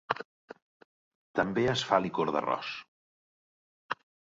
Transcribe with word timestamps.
També 1.41 1.67
es 1.75 1.85
fa 1.91 2.01
licor 2.05 2.33
d'arròs. 2.37 2.73